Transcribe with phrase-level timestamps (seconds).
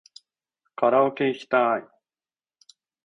[0.75, 1.83] カラオケいきたい